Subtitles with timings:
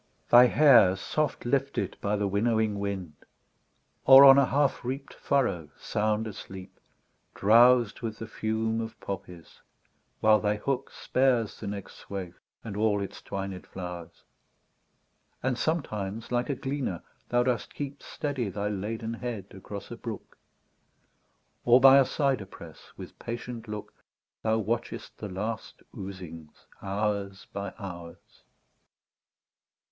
[0.31, 3.13] Thy hair soft lifted by the winnowing wind;
[4.03, 6.79] Or on a half reap'd furrow sound asleep,
[7.35, 9.61] Drows'd with the fume of poppies,
[10.19, 12.33] while thy hook Spares the next swath
[12.63, 14.23] and all its twined flowers:
[15.43, 20.35] And sometimes like a gleaner thou dost keep Steady thy laden head across a brook;
[21.63, 23.93] Or by a cyder press, with patient look.
[24.41, 28.41] Thou watchest the last oozings hours by hours.